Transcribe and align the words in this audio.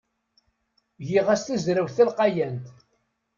Giɣ-as 1.07 1.41
tazrawt 1.47 1.93
talqayant. 1.97 2.65